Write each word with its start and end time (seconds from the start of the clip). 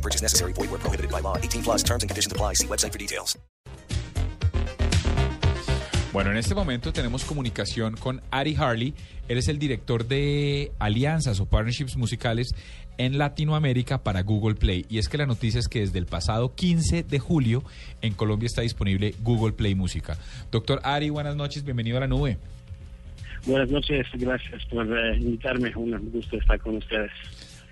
No 0.00 0.02
purchase 0.02 0.22
necessary. 0.22 0.54
Void 0.54 0.70
where 0.70 0.80
prohibited 0.80 1.10
by 1.10 1.20
law. 1.20 1.36
18 1.36 1.62
plus 1.62 1.82
terms 1.82 2.02
and 2.02 2.08
conditions 2.08 2.32
apply. 2.32 2.54
See 2.54 2.66
website 2.66 2.92
for 2.92 2.98
details. 2.98 3.38
Bueno, 6.12 6.32
en 6.32 6.38
este 6.38 6.56
momento 6.56 6.92
tenemos 6.92 7.24
comunicación 7.24 7.96
con 7.96 8.20
Ari 8.32 8.56
Harley. 8.56 8.94
Él 9.28 9.38
es 9.38 9.46
el 9.46 9.60
director 9.60 10.08
de 10.08 10.72
alianzas 10.80 11.38
o 11.38 11.46
partnerships 11.46 11.96
musicales 11.96 12.52
en 12.98 13.16
Latinoamérica 13.16 14.02
para 14.02 14.22
Google 14.22 14.56
Play. 14.56 14.86
Y 14.88 14.98
es 14.98 15.08
que 15.08 15.18
la 15.18 15.26
noticia 15.26 15.60
es 15.60 15.68
que 15.68 15.80
desde 15.80 16.00
el 16.00 16.06
pasado 16.06 16.52
15 16.54 17.04
de 17.04 17.18
julio 17.20 17.62
en 18.02 18.14
Colombia 18.14 18.46
está 18.46 18.62
disponible 18.62 19.14
Google 19.20 19.52
Play 19.52 19.76
Música. 19.76 20.16
Doctor 20.50 20.80
Ari, 20.82 21.10
buenas 21.10 21.36
noches, 21.36 21.62
bienvenido 21.62 21.98
a 21.98 22.00
la 22.00 22.08
nube. 22.08 22.38
Buenas 23.46 23.70
noches, 23.70 24.06
gracias 24.14 24.64
por 24.64 24.86
eh, 24.86 25.16
invitarme. 25.16 25.70
Un 25.76 26.10
gusto 26.10 26.38
estar 26.38 26.58
con 26.58 26.76
ustedes. 26.76 27.12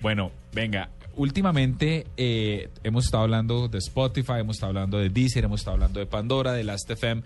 Bueno, 0.00 0.30
venga, 0.52 0.90
últimamente 1.18 2.06
eh, 2.16 2.68
hemos 2.84 3.04
estado 3.04 3.24
hablando 3.24 3.68
de 3.68 3.78
Spotify, 3.78 4.34
hemos 4.40 4.56
estado 4.56 4.70
hablando 4.70 4.98
de 4.98 5.10
Deezer, 5.10 5.44
hemos 5.44 5.60
estado 5.60 5.74
hablando 5.74 6.00
de 6.00 6.06
Pandora, 6.06 6.52
de 6.52 6.64
Last.fm. 6.64 7.22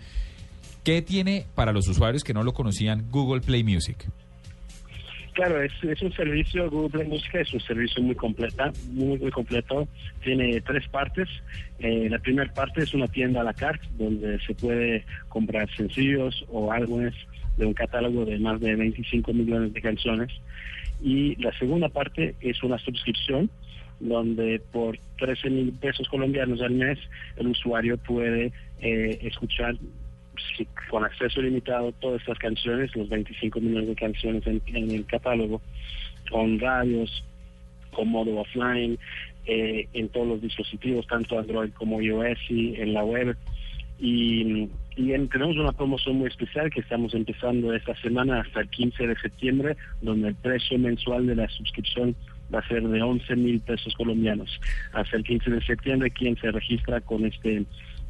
¿Qué 0.83 1.01
tiene 1.01 1.45
para 1.55 1.71
los 1.71 1.87
usuarios 1.87 2.23
que 2.23 2.33
no 2.33 2.43
lo 2.43 2.53
conocían 2.53 3.09
Google 3.09 3.41
Play 3.41 3.63
Music? 3.63 4.05
Claro, 5.33 5.61
es, 5.63 5.73
un 6.01 6.11
servicio, 6.13 6.69
Google 6.69 6.89
Play 6.89 7.07
Música 7.07 7.39
es 7.39 7.53
un 7.53 7.59
servicio 7.61 8.03
muy 8.03 8.15
completa, 8.15 8.71
muy, 8.91 9.17
muy 9.17 9.31
completo. 9.31 9.87
Tiene 10.23 10.59
tres 10.61 10.87
partes. 10.89 11.27
Eh, 11.79 12.07
la 12.09 12.19
primera 12.19 12.51
parte 12.53 12.83
es 12.83 12.93
una 12.93 13.07
tienda 13.07 13.41
a 13.41 13.43
la 13.43 13.53
carte 13.53 13.87
donde 13.97 14.39
se 14.45 14.53
puede 14.53 15.05
comprar 15.29 15.73
sencillos 15.75 16.45
o 16.51 16.71
álbumes 16.71 17.13
de 17.57 17.65
un 17.65 17.73
catálogo 17.73 18.25
de 18.25 18.37
más 18.39 18.59
de 18.59 18.75
25 18.75 19.33
millones 19.33 19.73
de 19.73 19.81
canciones. 19.81 20.31
Y 21.01 21.35
la 21.37 21.51
segunda 21.57 21.89
parte 21.89 22.35
es 22.41 22.61
una 22.61 22.77
suscripción 22.77 23.49
donde 24.07 24.61
por 24.71 24.97
13 25.19 25.49
mil 25.49 25.71
pesos 25.73 26.07
colombianos 26.09 26.61
al 26.61 26.71
mes 26.71 26.99
el 27.37 27.47
usuario 27.47 27.97
puede 27.97 28.51
eh, 28.81 29.17
escuchar 29.21 29.75
sí, 30.57 30.67
con 30.89 31.03
acceso 31.05 31.39
ilimitado 31.39 31.91
todas 31.93 32.21
estas 32.21 32.37
canciones, 32.39 32.95
los 32.95 33.07
25 33.09 33.59
millones 33.61 33.87
de 33.89 33.95
canciones 33.95 34.43
en, 34.47 34.61
el 34.91 35.05
catálogo, 35.05 35.61
con 36.29 36.59
radios, 36.59 37.23
con 37.91 38.09
modo 38.09 38.37
offline, 38.39 38.97
eh, 39.45 39.87
en 39.93 40.09
todos 40.09 40.27
los 40.27 40.41
dispositivos, 40.41 41.05
tanto 41.07 41.37
Android 41.39 41.71
como 41.73 42.01
iOS 42.01 42.39
y 42.49 42.75
en 42.75 42.93
la 42.93 43.03
web. 43.03 43.35
Y, 43.99 44.67
y 44.97 45.13
en- 45.13 45.29
tenemos 45.29 45.55
una 45.57 45.71
promoción 45.71 46.17
muy 46.17 46.27
especial 46.27 46.69
que 46.71 46.81
estamos 46.81 47.13
empezando 47.13 47.73
esta 47.73 47.95
semana 48.01 48.41
hasta 48.41 48.61
el 48.61 48.69
15 48.69 49.07
de 49.07 49.15
septiembre, 49.17 49.77
donde 50.01 50.29
el 50.29 50.35
precio 50.35 50.77
mensual 50.79 51.27
de 51.27 51.35
la 51.35 51.47
suscripción 51.49 52.15
va 52.53 52.59
a 52.59 52.67
ser 52.67 52.81
de 52.83 53.01
11 53.01 53.35
mil 53.35 53.59
pesos 53.61 53.93
colombianos. 53.95 54.49
Hasta 54.93 55.17
el 55.17 55.23
15 55.23 55.51
de 55.51 55.61
septiembre, 55.61 56.11
quien 56.11 56.35
se 56.37 56.51
registra 56.51 57.01
con 57.01 57.25
este 57.25 57.65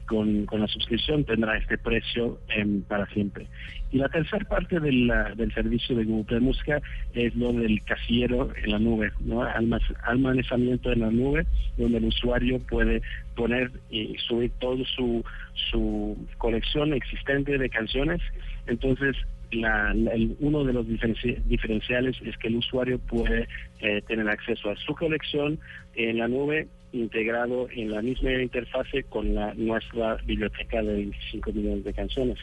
con, 0.05 0.45
con 0.47 0.59
la 0.59 0.67
suscripción 0.67 1.23
tendrá 1.23 1.57
este 1.57 1.77
precio 1.77 2.37
em, 2.49 2.81
para 2.81 3.05
siempre. 3.13 3.47
Y 3.89 3.99
la 3.99 4.09
tercera 4.09 4.43
parte 4.45 4.77
de 4.81 4.91
la- 4.91 5.33
del 5.33 5.53
servicio 5.53 5.95
de 5.95 6.03
Google 6.03 6.41
Música 6.41 6.81
es 7.13 7.33
lo 7.37 7.53
del 7.53 7.81
casillero 7.85 8.51
en 8.61 8.71
la 8.71 8.79
nube, 8.79 9.13
¿no? 9.21 9.43
Almac- 9.43 9.95
almacenamiento 10.03 10.91
en 10.91 10.99
la 10.99 11.09
nube, 11.09 11.45
donde 11.77 11.99
el 11.99 12.03
usuario 12.03 12.59
puede 12.67 13.01
poner 13.37 13.71
y 13.89 14.13
subir 14.27 14.51
toda 14.59 14.83
su, 14.93 15.23
su 15.71 16.17
colección 16.37 16.93
existente 16.93 17.57
de 17.57 17.69
canciones. 17.69 18.21
Entonces, 18.67 19.15
la- 19.55 19.93
uno 20.39 20.63
de 20.63 20.73
los 20.73 20.85
diferenci- 20.87 21.41
diferenciales 21.45 22.15
es 22.25 22.37
que 22.37 22.47
el 22.47 22.57
usuario 22.57 22.99
puede 22.99 23.47
eh, 23.79 24.01
tener 24.07 24.27
acceso 24.29 24.69
a 24.69 24.75
su 24.77 24.93
colección 24.95 25.59
en 25.95 26.17
la 26.17 26.27
nube 26.27 26.67
integrado 26.93 27.67
en 27.71 27.91
la 27.91 28.01
misma 28.01 28.31
interfase 28.33 29.03
con 29.03 29.33
la 29.33 29.53
nuestra 29.55 30.15
biblioteca 30.25 30.81
de 30.83 30.93
25 30.93 31.51
millones 31.51 31.83
de 31.83 31.93
canciones. 31.93 32.37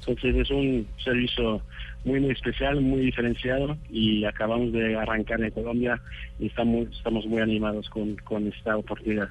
Entonces 0.00 0.34
es 0.36 0.50
un 0.50 0.86
servicio 1.02 1.62
muy 2.04 2.18
muy 2.18 2.30
especial, 2.32 2.80
muy 2.80 3.02
diferenciado 3.02 3.76
y 3.88 4.24
acabamos 4.24 4.72
de 4.72 4.96
arrancar 4.96 5.40
en 5.40 5.50
Colombia 5.52 6.00
y 6.40 6.46
estamos 6.46 6.88
estamos 6.90 7.24
muy 7.26 7.40
animados 7.40 7.88
con, 7.90 8.16
con 8.24 8.48
esta 8.48 8.76
oportunidad. 8.76 9.28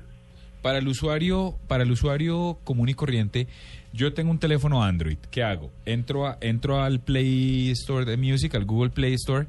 Para 0.61 0.77
el 0.77 0.87
usuario, 0.87 1.55
para 1.67 1.83
el 1.83 1.91
usuario 1.91 2.59
común 2.63 2.89
y 2.89 2.93
corriente, 2.93 3.47
yo 3.93 4.13
tengo 4.13 4.31
un 4.31 4.39
teléfono 4.39 4.83
Android. 4.83 5.17
¿Qué 5.31 5.43
hago? 5.43 5.71
Entro 5.85 6.27
a, 6.27 6.37
entro 6.41 6.81
al 6.81 6.99
Play 6.99 7.71
Store 7.71 8.05
de 8.05 8.17
Music, 8.17 8.53
al 8.55 8.65
Google 8.65 8.91
Play 8.91 9.13
Store, 9.13 9.47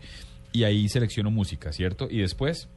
y 0.52 0.64
ahí 0.64 0.88
selecciono 0.88 1.30
música, 1.30 1.72
¿cierto? 1.72 2.08
Y 2.10 2.18
después, 2.18 2.68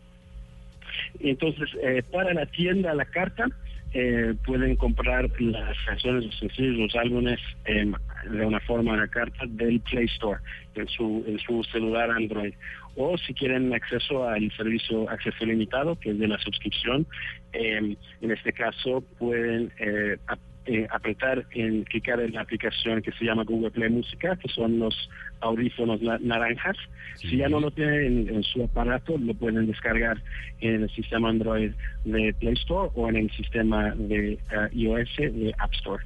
Entonces, 1.19 1.69
eh, 1.81 2.03
para 2.11 2.33
la 2.33 2.45
tienda 2.45 2.93
la 2.93 3.05
carta, 3.05 3.45
eh, 3.93 4.33
pueden 4.45 4.75
comprar 4.75 5.29
las 5.39 5.77
canciones, 5.85 6.25
los 6.25 6.37
sencillos, 6.39 6.77
los 6.77 6.95
álbumes 6.95 7.39
eh, 7.65 7.91
de 8.29 8.45
una 8.45 8.59
forma 8.61 8.97
la 8.97 9.07
carta 9.07 9.45
del 9.47 9.79
Play 9.81 10.05
Store 10.05 10.39
en 10.75 10.87
su, 10.87 11.23
en 11.27 11.39
su 11.39 11.63
celular 11.65 12.11
Android. 12.11 12.53
O 12.97 13.17
si 13.17 13.33
quieren 13.33 13.73
acceso 13.73 14.27
al 14.27 14.49
servicio 14.53 15.09
acceso 15.09 15.45
limitado, 15.45 15.99
que 15.99 16.11
es 16.11 16.19
de 16.19 16.27
la 16.27 16.37
suscripción, 16.39 17.05
eh, 17.53 17.95
en 18.21 18.31
este 18.31 18.53
caso 18.53 19.01
pueden 19.19 19.71
eh, 19.79 20.17
ap- 20.27 20.39
eh, 20.67 20.87
apretar 20.89 21.45
en 21.51 21.83
clicar 21.83 22.19
en 22.21 22.33
la 22.33 22.41
aplicación 22.41 23.01
que 23.01 23.11
se 23.11 23.25
llama 23.25 23.43
Google 23.43 23.69
Play 23.71 23.89
Música, 23.89 24.35
que 24.37 24.47
son 24.49 24.79
los 24.79 25.09
audífonos 25.41 26.01
na- 26.01 26.17
naranjas. 26.19 26.77
Si 27.17 27.37
ya 27.37 27.49
no 27.49 27.59
lo 27.59 27.69
tienen 27.69 28.27
en, 28.29 28.35
en 28.37 28.43
su 28.43 28.63
aparato, 28.63 29.17
lo 29.17 29.33
pueden 29.35 29.67
descargar 29.67 30.17
en 30.61 30.83
el 30.83 30.89
sistema 30.91 31.29
Android 31.29 31.71
de 32.05 32.33
Play 32.39 32.53
Store 32.53 32.89
o 32.95 33.09
en 33.09 33.17
el 33.17 33.31
sistema 33.31 33.93
de 33.95 34.33
eh, 34.33 34.37
iOS 34.73 35.15
de 35.17 35.53
App 35.59 35.73
Store. 35.73 36.03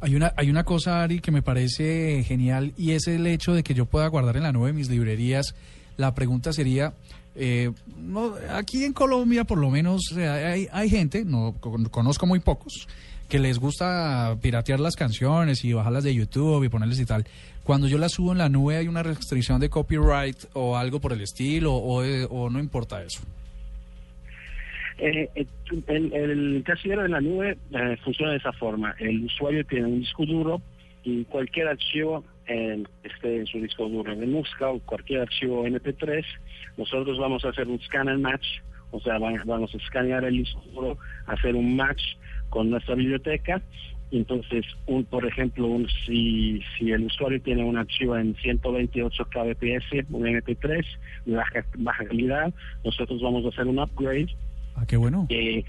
Hay 0.00 0.14
una, 0.14 0.32
hay 0.36 0.50
una 0.50 0.64
cosa, 0.64 1.02
Ari, 1.02 1.20
que 1.20 1.30
me 1.30 1.42
parece 1.42 2.22
genial 2.24 2.72
y 2.76 2.92
es 2.92 3.06
el 3.08 3.26
hecho 3.26 3.52
de 3.54 3.62
que 3.62 3.74
yo 3.74 3.86
pueda 3.86 4.06
guardar 4.08 4.36
en 4.36 4.42
la 4.44 4.52
nube 4.52 4.72
mis 4.72 4.88
librerías. 4.88 5.54
La 5.96 6.14
pregunta 6.14 6.52
sería, 6.52 6.94
eh, 7.34 7.70
no, 7.96 8.34
aquí 8.54 8.84
en 8.84 8.92
Colombia 8.92 9.44
por 9.44 9.58
lo 9.58 9.70
menos 9.70 10.12
hay, 10.16 10.68
hay 10.72 10.88
gente, 10.90 11.24
no 11.24 11.54
con- 11.60 11.84
conozco 11.86 12.26
muy 12.26 12.40
pocos, 12.40 12.88
que 13.28 13.38
les 13.38 13.58
gusta 13.58 14.36
piratear 14.40 14.80
las 14.80 14.96
canciones 14.96 15.64
y 15.64 15.72
bajarlas 15.72 16.04
de 16.04 16.14
YouTube 16.14 16.64
y 16.64 16.68
ponerles 16.68 16.98
y 17.00 17.04
tal. 17.06 17.26
Cuando 17.64 17.86
yo 17.86 17.98
las 17.98 18.12
subo 18.12 18.32
en 18.32 18.38
la 18.38 18.48
nube 18.48 18.76
hay 18.76 18.88
una 18.88 19.02
restricción 19.02 19.60
de 19.60 19.68
copyright 19.68 20.36
o 20.54 20.76
algo 20.76 21.00
por 21.00 21.12
el 21.12 21.20
estilo 21.20 21.74
o 21.74 22.50
no 22.50 22.58
importa 22.58 23.02
eso. 23.02 23.20
Eh, 25.02 25.30
eh, 25.34 25.46
el, 25.88 26.12
el 26.12 26.62
casillero 26.64 27.02
de 27.02 27.08
la 27.08 27.20
nube 27.20 27.56
eh, 27.72 27.96
funciona 28.04 28.32
de 28.32 28.38
esa 28.38 28.52
forma. 28.52 28.94
El 28.98 29.24
usuario 29.24 29.64
tiene 29.64 29.86
un 29.86 30.00
disco 30.00 30.26
duro 30.26 30.60
y 31.04 31.24
cualquier 31.24 31.68
archivo 31.68 32.22
eh, 32.46 32.82
esté 33.04 33.36
en 33.38 33.46
su 33.46 33.60
disco 33.60 33.88
duro 33.88 34.14
de 34.14 34.26
música 34.26 34.68
o 34.68 34.78
cualquier 34.80 35.22
archivo 35.22 35.64
MP3, 35.66 36.22
nosotros 36.76 37.18
vamos 37.18 37.44
a 37.44 37.48
hacer 37.48 37.66
un 37.68 37.80
scan 37.80 38.08
and 38.08 38.20
match, 38.22 38.44
o 38.90 39.00
sea, 39.00 39.18
va- 39.18 39.42
vamos 39.46 39.72
a 39.74 39.78
escanear 39.78 40.24
el 40.24 40.36
disco 40.36 40.62
duro, 40.74 40.98
hacer 41.26 41.54
un 41.54 41.76
match 41.76 42.02
con 42.50 42.68
nuestra 42.70 42.94
biblioteca. 42.94 43.62
Entonces, 44.12 44.66
un, 44.86 45.04
por 45.04 45.24
ejemplo, 45.24 45.66
un- 45.68 45.88
si, 46.04 46.60
si 46.76 46.90
el 46.90 47.04
usuario 47.04 47.40
tiene 47.40 47.62
un 47.64 47.78
archivo 47.78 48.16
en 48.16 48.34
128 48.34 49.24
kbps, 49.26 50.10
un 50.10 50.26
MP3, 50.26 50.84
de 51.26 51.36
baja, 51.36 51.64
baja 51.78 52.04
calidad, 52.04 52.52
nosotros 52.84 53.22
vamos 53.22 53.46
a 53.46 53.48
hacer 53.50 53.66
un 53.68 53.78
upgrade 53.78 54.28
Ah, 54.76 54.84
qué 54.86 54.96
bueno. 54.96 55.26
eh, 55.28 55.64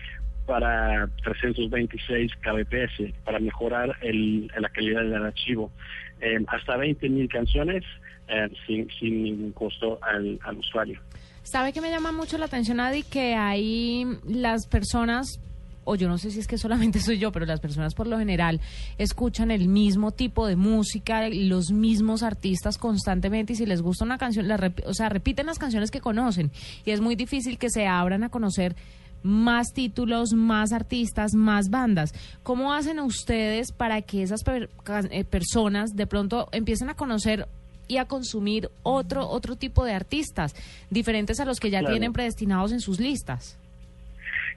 para 0.45 1.07
326 1.24 2.31
kbps 2.42 3.13
para 3.24 3.39
mejorar 3.39 3.95
el, 4.01 4.51
la 4.59 4.69
calidad 4.69 5.01
del 5.01 5.24
archivo. 5.25 5.71
Eh, 6.19 6.44
hasta 6.48 6.77
20.000 6.77 7.30
canciones 7.30 7.83
eh, 8.27 8.50
sin, 8.65 8.89
sin 9.00 9.24
ningún 9.24 9.51
costo 9.53 10.00
al, 10.01 10.39
al 10.44 10.57
usuario. 10.57 11.00
¿Sabe 11.44 11.74
que 11.74 11.81
me 11.81 11.89
llama 11.89 12.12
mucho 12.12 12.38
la 12.38 12.45
atención, 12.45 12.80
Adi? 12.80 13.03
Que 13.03 13.33
hay 13.36 14.06
las 14.27 14.68
personas, 14.68 15.39
o 15.83 15.95
yo 15.95 16.07
no 16.07 16.18
sé 16.18 16.31
si 16.31 16.39
es 16.39 16.48
que 16.48 16.57
solamente 16.57 17.00
soy 17.01 17.18
yo, 17.18 17.31
pero 17.31 17.45
las 17.45 17.60
personas 17.60 17.94
por 17.95 18.07
lo 18.07 18.18
general 18.19 18.60
escuchan 18.98 19.51
el 19.51 19.68
mismo 19.68 20.12
tipo 20.12 20.48
de 20.48 20.56
música, 20.56 21.28
los 21.30 21.72
mismos 21.72 22.24
artistas 22.24 22.78
constantemente 22.78 23.54
y 23.54 23.56
si 23.56 23.66
les 23.66 23.81
gusta 23.81 24.06
una 24.06 24.18
canción, 24.18 24.48
la 24.48 24.57
rep- 24.57 24.83
o 24.86 24.94
sea, 24.94 25.10
repiten 25.10 25.45
las 25.48 25.60
canciones 25.60 25.92
que 25.92 26.01
conocen 26.01 26.51
y 26.86 26.92
es 26.92 27.01
muy 27.01 27.16
difícil 27.16 27.57
que 27.57 27.69
se 27.69 27.88
abran 27.88 28.24
a 28.24 28.30
conocer 28.30 28.75
más 29.24 29.68
títulos, 29.74 30.33
más 30.33 30.72
artistas, 30.72 31.33
más 31.36 31.69
bandas. 31.69 32.12
¿Cómo 32.42 32.74
hacen 32.74 33.00
ustedes 33.00 33.72
para 33.72 34.01
que 34.01 34.24
esas 34.24 34.42
eh, 34.48 35.24
personas 35.25 35.92
de 35.95 36.07
pronto 36.07 36.48
empiecen 36.51 36.89
a 36.89 36.95
conocer 36.95 37.48
y 37.88 37.98
a 37.98 38.06
consumir 38.06 38.69
otro 38.84 39.27
otro 39.27 39.56
tipo 39.57 39.84
de 39.86 39.94
artistas 39.94 40.56
diferentes 40.89 41.39
a 41.39 41.45
los 41.45 41.60
que 41.60 41.69
ya 41.69 41.81
tienen 41.92 42.13
predestinados 42.13 42.72
en 42.72 42.80
sus 42.80 43.00
listas? 43.00 43.57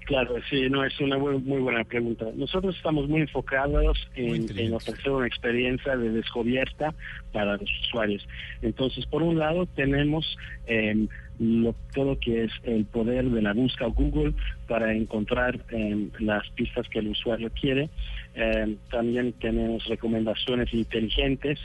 Claro, 0.05 0.35
sí, 0.51 0.69
no, 0.69 0.85
es 0.85 0.99
una 1.01 1.17
muy, 1.17 1.39
buena 1.61 1.83
pregunta. 1.85 2.27
Nosotros 2.35 2.77
estamos 2.77 3.09
muy 3.09 3.23
enfocados 3.23 3.99
en, 4.15 4.75
ofrecer 4.75 5.11
una 5.11 5.27
experiencia 5.27 5.97
de 5.97 6.11
descubierta 6.11 6.95
para 7.33 7.57
los 7.57 7.71
usuarios. 7.87 8.27
Entonces, 8.61 9.07
por 9.07 9.23
un 9.23 9.39
lado, 9.39 9.67
tenemos 9.67 10.37
eh, 10.67 11.07
lo, 11.39 11.75
todo 11.93 12.19
que 12.19 12.45
es 12.45 12.53
el 12.63 12.85
poder 12.85 13.29
de 13.31 13.43
la 13.43 13.53
búsqueda 13.53 13.89
Google 13.89 14.35
para 14.69 14.93
encontrar 14.95 15.59
em, 15.71 16.11
las 16.21 16.49
pistas 16.51 16.89
que 16.89 17.01
el 17.01 17.09
usuario 17.09 17.51
quiere. 17.51 17.91
Em, 18.35 18.77
también 18.91 19.33
tenemos 19.35 19.85
recomendaciones 19.87 20.73
inteligentes 20.73 21.59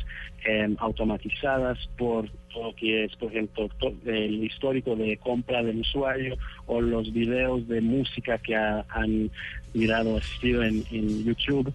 em, 0.45 0.75
automatizadas 0.80 1.77
por 1.98 2.30
todo 2.54 2.66
lo 2.66 2.75
que 2.75 3.06
es, 3.06 3.16
por 3.16 3.31
ejemplo, 3.31 3.69
el 4.06 4.44
histórico 4.44 4.95
de 4.95 5.18
compra 5.18 5.63
del 5.63 5.80
usuario 5.80 6.38
o 6.65 6.81
los 6.81 7.12
videos 7.13 7.68
de 7.68 7.81
música 7.81 8.38
que 8.38 8.56
han 8.56 9.31
mirado, 9.74 10.18
asistido 10.18 10.63
en, 10.63 10.83
en 10.92 11.25
YouTube. 11.25 11.74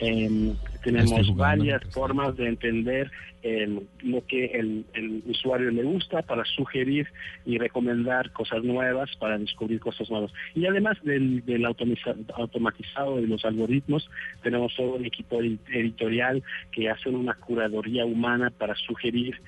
Eh, 0.00 0.54
tenemos 0.82 1.36
varias 1.36 1.82
formas 1.92 2.34
de 2.36 2.48
entender 2.48 3.10
lo 4.02 4.26
que 4.26 4.46
el, 4.46 4.84
usuario 5.26 5.70
le 5.70 5.82
gusta 5.82 6.22
para 6.22 6.44
sugerir 6.44 7.06
y 7.46 7.56
recomendar 7.58 8.32
cosas 8.32 8.62
nuevas, 8.62 9.10
para 9.16 9.38
descubrir 9.38 9.80
cosas 9.80 10.10
nuevas. 10.10 10.30
Y 10.54 10.66
además 10.66 10.98
del, 11.02 11.44
del 11.46 11.64
automatizado 11.64 13.16
de 13.16 13.26
los 13.26 13.44
algoritmos, 13.44 14.10
tenemos 14.42 14.74
todo 14.76 14.96
un 14.96 15.06
equipo 15.06 15.40
editorial 15.40 16.42
que 16.72 16.90
hace 16.90 17.08
una 17.08 17.34
curaduría 17.34 18.04
humana 18.04 18.50
para 18.50 18.74
sugerir 18.74 19.40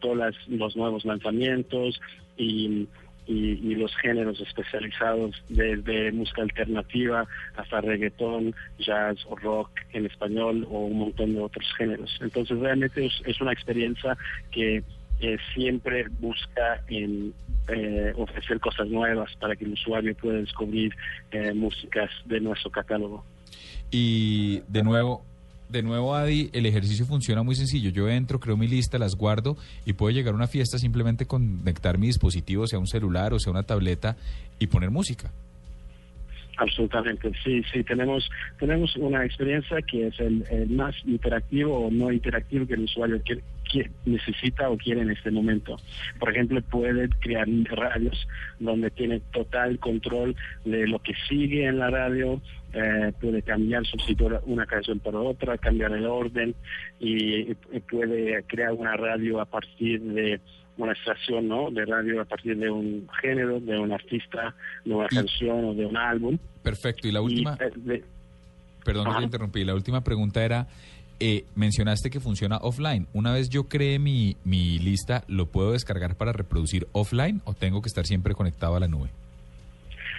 todos 0.00 0.34
los 0.48 0.76
nuevos 0.76 1.04
lanzamientos 1.04 2.00
y 2.38 2.88
y, 3.26 3.74
los 3.74 3.94
géneros 3.96 4.40
especializados 4.40 5.42
desde 5.48 6.12
música 6.12 6.42
alternativa 6.42 7.26
hasta 7.56 7.80
reggaetón, 7.80 8.54
jazz 8.78 9.18
o 9.28 9.36
rock 9.36 9.70
en 9.92 10.06
español 10.06 10.66
o 10.70 10.86
un 10.86 10.98
montón 10.98 11.34
de 11.34 11.40
otros 11.40 11.66
géneros. 11.76 12.16
Entonces 12.20 12.58
realmente 12.58 13.06
es, 13.06 13.40
una 13.40 13.52
experiencia 13.52 14.16
que 14.50 14.84
siempre 15.54 16.06
busca 16.20 16.82
en, 16.88 17.32
eh, 17.68 18.12
ofrecer 18.16 18.58
cosas 18.58 18.88
nuevas 18.88 19.30
para 19.36 19.54
que 19.54 19.64
el 19.64 19.72
usuario 19.72 20.16
pueda 20.16 20.38
descubrir 20.38 20.92
eh, 21.30 21.52
músicas 21.54 22.10
de 22.24 22.40
nuestro 22.40 22.70
catálogo. 22.70 23.24
Y 23.90 24.62
de 24.68 24.82
nuevo, 24.82 25.24
de 25.72 25.82
nuevo, 25.82 26.14
Adi, 26.14 26.50
el 26.52 26.66
ejercicio 26.66 27.06
funciona 27.06 27.42
muy 27.42 27.54
sencillo. 27.54 27.90
Yo 27.90 28.08
entro, 28.08 28.38
creo 28.38 28.56
mi 28.56 28.68
lista, 28.68 28.98
las 28.98 29.16
guardo 29.16 29.56
y 29.86 29.94
puedo 29.94 30.14
llegar 30.14 30.34
a 30.34 30.36
una 30.36 30.46
fiesta 30.46 30.78
simplemente 30.78 31.26
conectar 31.26 31.98
mi 31.98 32.06
dispositivo, 32.06 32.66
sea 32.66 32.78
un 32.78 32.86
celular 32.86 33.32
o 33.32 33.38
sea 33.38 33.50
una 33.50 33.62
tableta, 33.62 34.16
y 34.58 34.66
poner 34.68 34.90
música. 34.90 35.32
Absolutamente, 36.58 37.32
sí, 37.42 37.62
sí, 37.72 37.82
tenemos, 37.82 38.30
tenemos 38.58 38.94
una 38.96 39.24
experiencia 39.24 39.80
que 39.82 40.08
es 40.08 40.20
el, 40.20 40.44
más 40.68 40.94
interactivo 41.06 41.86
o 41.86 41.90
no 41.90 42.12
interactivo 42.12 42.66
que 42.66 42.74
el 42.74 42.82
usuario 42.82 43.20
necesita 44.04 44.70
o 44.70 44.76
quiere 44.76 45.02
en 45.02 45.10
este 45.10 45.30
momento. 45.30 45.76
Por 46.18 46.30
ejemplo, 46.30 46.60
puede 46.62 47.08
crear 47.20 47.46
radios 47.70 48.26
donde 48.58 48.90
tiene 48.90 49.20
total 49.32 49.78
control 49.78 50.36
de 50.64 50.86
lo 50.86 50.98
que 51.00 51.14
sigue 51.28 51.66
en 51.66 51.78
la 51.78 51.90
radio, 51.90 52.40
eh, 52.74 53.12
puede 53.20 53.42
cambiar, 53.42 53.84
sustituir 53.84 54.38
una 54.46 54.66
canción 54.66 54.98
por 54.98 55.14
otra, 55.14 55.58
cambiar 55.58 55.92
el 55.92 56.06
orden 56.06 56.54
y, 57.00 57.54
puede 57.90 58.42
crear 58.44 58.72
una 58.72 58.96
radio 58.96 59.40
a 59.40 59.44
partir 59.44 60.00
de 60.00 60.40
una 60.78 60.92
estación 60.92 61.48
¿no? 61.48 61.70
de 61.70 61.84
radio 61.84 62.22
a 62.22 62.24
partir 62.24 62.56
de 62.56 62.70
un 62.70 63.06
género, 63.20 63.60
de 63.60 63.78
un 63.78 63.92
artista, 63.92 64.54
de 64.84 64.94
una 64.94 65.08
canción 65.08 65.64
o 65.66 65.74
de 65.74 65.84
un 65.84 65.96
álbum. 65.96 66.38
Perfecto. 66.62 67.06
Y 67.08 67.12
la 67.12 67.20
última... 67.20 67.58
Eh, 67.60 68.02
perdón, 68.84 69.16
te 69.18 69.24
interrumpí. 69.24 69.64
La 69.64 69.74
última 69.74 70.02
pregunta 70.02 70.42
era, 70.42 70.66
eh, 71.20 71.44
mencionaste 71.54 72.10
que 72.10 72.20
funciona 72.20 72.58
offline. 72.58 73.06
Una 73.12 73.32
vez 73.32 73.48
yo 73.48 73.68
cree 73.68 73.98
mi, 73.98 74.36
mi 74.44 74.78
lista, 74.78 75.24
¿lo 75.28 75.46
puedo 75.46 75.72
descargar 75.72 76.16
para 76.16 76.32
reproducir 76.32 76.88
offline 76.92 77.40
o 77.44 77.54
tengo 77.54 77.82
que 77.82 77.88
estar 77.88 78.06
siempre 78.06 78.34
conectado 78.34 78.76
a 78.76 78.80
la 78.80 78.88
nube? 78.88 79.10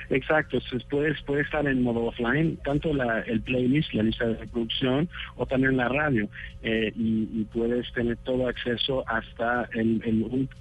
Exacto, 0.09 0.59
puede, 0.89 1.13
puede 1.25 1.41
estar 1.41 1.65
en 1.67 1.81
modo 1.81 2.05
offline, 2.05 2.57
tanto 2.63 2.93
la, 2.93 3.21
el 3.21 3.41
playlist, 3.41 3.93
la 3.93 4.03
lista 4.03 4.25
de 4.25 4.35
reproducción, 4.35 5.09
o 5.35 5.45
también 5.45 5.77
la 5.77 5.89
radio, 5.89 6.27
eh, 6.61 6.91
y, 6.95 7.43
puedes 7.53 7.91
tener 7.93 8.17
todo 8.17 8.47
acceso 8.47 9.03
hasta 9.07 9.69
el, 9.73 10.01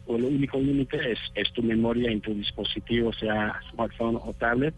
único 0.06 0.58
límite 0.58 1.12
es, 1.12 1.18
es, 1.34 1.52
tu 1.52 1.62
memoria 1.62 2.10
en 2.10 2.20
tu 2.20 2.34
dispositivo, 2.34 3.12
sea 3.12 3.60
smartphone 3.70 4.18
o 4.22 4.32
tablet. 4.34 4.74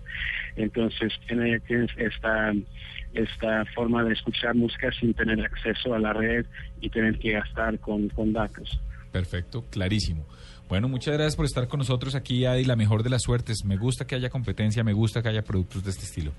Entonces 0.57 1.13
tienes 1.27 1.63
esta, 1.97 2.53
esta 3.15 3.65
forma 3.75 4.05
de 4.05 4.13
escuchar 4.13 4.55
música 4.55 4.91
sin 5.01 5.15
tener 5.15 5.41
acceso 5.41 5.95
a 5.95 5.99
la 5.99 6.13
red 6.13 6.47
y 6.81 6.91
tener 6.91 7.19
que 7.19 7.33
gastar 7.33 7.79
con, 7.81 8.09
con 8.11 8.33
datos. 8.33 8.81
Perfecto, 9.11 9.65
clarísimo. 9.71 10.27
Bueno, 10.69 10.89
muchas 10.89 11.15
gracias 11.15 11.37
por 11.37 11.45
estar 11.45 11.69
con 11.69 11.79
nosotros 11.79 12.15
aquí, 12.15 12.45
Adi. 12.47 12.65
La 12.65 12.77
mejor 12.77 13.03
de 13.03 13.11
las 13.11 13.23
suertes. 13.23 13.65
Me 13.65 13.77
gusta 13.77 14.07
que 14.07 14.15
haya 14.15 14.31
competencia, 14.31 14.83
me 14.83 14.93
gusta 14.93 15.23
que 15.23 15.29
haya 15.29 15.43
productos 15.43 15.85
de 15.85 15.91
este 15.91 16.05
estilo. 16.05 16.33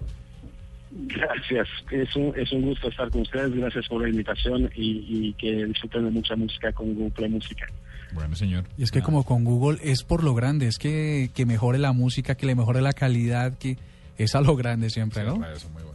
Gracias, 0.92 1.68
es 1.92 2.16
un, 2.16 2.34
es 2.38 2.52
un 2.54 2.62
gusto 2.62 2.88
estar 2.88 3.10
con 3.10 3.22
ustedes. 3.22 3.54
Gracias 3.54 3.88
por 3.88 4.02
la 4.02 4.10
invitación 4.10 4.70
y, 4.76 5.34
que 5.34 5.66
disfruten 5.66 6.06
de 6.06 6.12
mucha 6.12 6.36
música 6.36 6.72
con 6.72 6.96
Google 6.96 7.30
Música. 7.30 7.68
Bueno, 8.14 8.36
señor. 8.36 8.64
Y 8.78 8.84
es 8.84 8.92
que 8.92 9.02
como 9.02 9.24
con 9.24 9.44
Google 9.44 9.78
es 9.84 10.04
por 10.04 10.24
lo 10.24 10.34
grande, 10.34 10.68
es 10.68 10.78
que, 10.78 11.32
que 11.34 11.46
mejore 11.46 11.80
la 11.80 11.92
música, 11.92 12.36
que 12.36 12.46
le 12.46 12.56
mejore 12.56 12.82
la 12.82 12.94
calidad, 12.94 13.58
que 13.58 13.78
es 14.18 14.36
a 14.36 14.42
lo 14.42 14.56
grande 14.56 14.90
siempre, 14.90 15.24
¿no? 15.26 15.46
Eso, 15.46 15.70
muy 15.70 15.84
bueno. 15.84 15.95